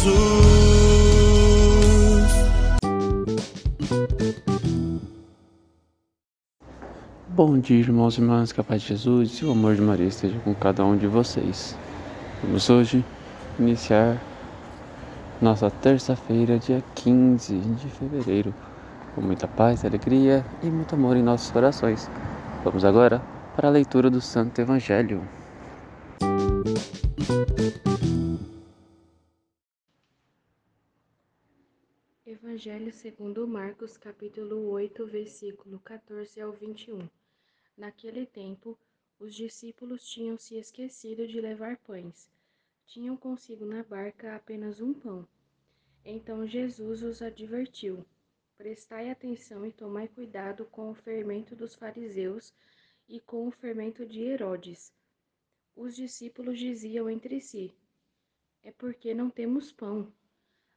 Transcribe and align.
Jesus. 0.00 0.40
Bom 7.28 7.58
dia, 7.58 7.78
irmãos 7.78 8.16
e 8.16 8.20
irmãs, 8.20 8.52
que 8.52 8.60
a 8.60 8.64
paz 8.64 8.82
de 8.82 8.88
Jesus 8.88 9.32
e 9.32 9.44
o 9.44 9.52
amor 9.52 9.74
de 9.74 9.82
Maria 9.82 10.06
esteja 10.06 10.38
com 10.40 10.54
cada 10.54 10.84
um 10.84 10.96
de 10.96 11.06
vocês. 11.06 11.76
Vamos 12.42 12.68
hoje 12.70 13.04
iniciar 13.58 14.16
nossa 15.40 15.70
terça-feira, 15.70 16.58
dia 16.58 16.82
15 16.94 17.58
de 17.58 17.88
fevereiro, 17.88 18.54
com 19.14 19.20
muita 19.20 19.46
paz, 19.46 19.84
alegria 19.84 20.44
e 20.62 20.66
muito 20.66 20.94
amor 20.94 21.16
em 21.16 21.22
nossos 21.22 21.50
corações. 21.50 22.10
Vamos 22.64 22.86
agora 22.86 23.20
para 23.54 23.68
a 23.68 23.70
leitura 23.70 24.08
do 24.08 24.20
Santo 24.20 24.60
Evangelho. 24.60 25.22
Evangelho 32.60 32.92
segundo 32.92 33.48
Marcos, 33.48 33.96
capítulo 33.96 34.68
8, 34.68 35.06
versículo 35.06 35.80
14 35.80 36.42
ao 36.42 36.52
21. 36.52 37.08
Naquele 37.74 38.26
tempo, 38.26 38.78
os 39.18 39.34
discípulos 39.34 40.06
tinham 40.06 40.36
se 40.36 40.58
esquecido 40.58 41.26
de 41.26 41.40
levar 41.40 41.78
pães. 41.78 42.30
Tinham 42.84 43.16
consigo 43.16 43.64
na 43.64 43.82
barca 43.82 44.36
apenas 44.36 44.78
um 44.78 44.92
pão. 44.92 45.26
Então 46.04 46.46
Jesus 46.46 47.02
os 47.02 47.22
advertiu: 47.22 48.04
Prestai 48.58 49.08
atenção 49.08 49.64
e 49.64 49.72
tomai 49.72 50.06
cuidado 50.08 50.66
com 50.66 50.90
o 50.90 50.94
fermento 50.94 51.56
dos 51.56 51.74
fariseus 51.74 52.52
e 53.08 53.18
com 53.20 53.48
o 53.48 53.50
fermento 53.50 54.04
de 54.04 54.20
Herodes. 54.20 54.92
Os 55.74 55.96
discípulos 55.96 56.58
diziam 56.58 57.08
entre 57.08 57.40
si: 57.40 57.74
É 58.62 58.70
porque 58.70 59.14
não 59.14 59.30
temos 59.30 59.72
pão. 59.72 60.12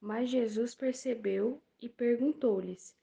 Mas 0.00 0.28
Jesus 0.28 0.74
percebeu 0.74 1.62
e 1.80 1.88
perguntou-lhes: 1.88 2.96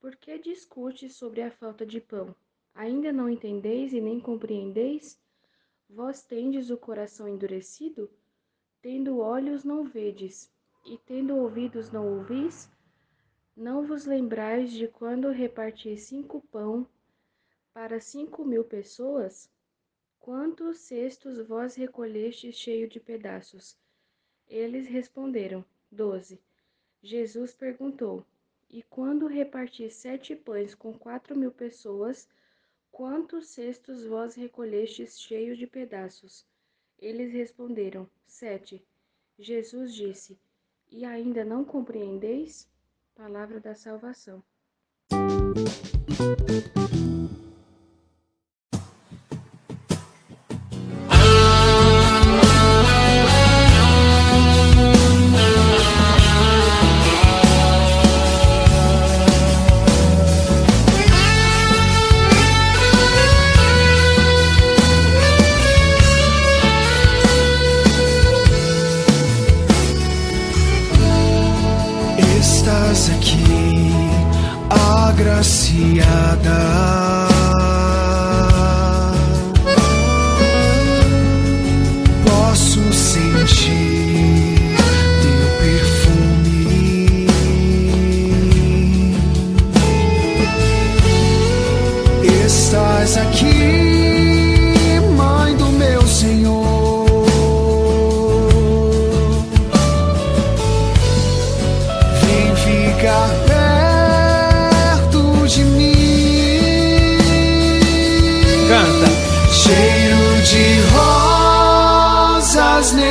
Por 0.00 0.16
que 0.16 0.38
discutes 0.38 1.14
sobre 1.16 1.42
a 1.42 1.50
falta 1.50 1.86
de 1.86 2.00
pão? 2.00 2.34
Ainda 2.74 3.12
não 3.12 3.30
entendeis 3.30 3.92
e 3.92 4.00
nem 4.00 4.20
compreendeis? 4.20 5.20
Vós 5.88 6.22
tendes 6.22 6.70
o 6.70 6.76
coração 6.76 7.28
endurecido? 7.28 8.10
Tendo 8.82 9.18
olhos 9.18 9.64
não 9.64 9.84
vedes, 9.84 10.52
e 10.84 10.98
tendo 10.98 11.36
ouvidos 11.36 11.90
não 11.90 12.18
ouvis? 12.18 12.70
Não 13.56 13.86
vos 13.86 14.04
lembrais 14.04 14.70
de 14.70 14.86
quando 14.86 15.30
reparti 15.30 15.96
cinco 15.96 16.40
pão 16.50 16.86
para 17.72 18.00
cinco 18.00 18.44
mil 18.44 18.64
pessoas? 18.64 19.50
Quantos 20.18 20.78
cestos 20.78 21.38
vós 21.46 21.74
recolhestes 21.74 22.56
cheio 22.56 22.88
de 22.88 22.98
pedaços? 22.98 23.78
Eles 24.48 24.86
responderam: 24.86 25.64
Doze. 25.90 26.40
Jesus 27.06 27.54
perguntou: 27.54 28.26
E 28.68 28.82
quando 28.82 29.28
reparti 29.28 29.88
sete 29.88 30.34
pães 30.34 30.74
com 30.74 30.92
quatro 30.92 31.38
mil 31.38 31.52
pessoas, 31.52 32.28
quantos 32.90 33.46
cestos 33.46 34.04
vós 34.04 34.34
recolhestes 34.34 35.20
cheios 35.20 35.56
de 35.56 35.68
pedaços? 35.68 36.44
Eles 36.98 37.32
responderam: 37.32 38.10
Sete. 38.26 38.84
Jesus 39.38 39.94
disse: 39.94 40.36
E 40.90 41.04
ainda 41.04 41.44
não 41.44 41.64
compreendeis? 41.64 42.68
Palavra 43.14 43.60
da 43.60 43.76
salvação. 43.76 44.42
Estás 46.10 47.05
agraciada. 75.68 77.05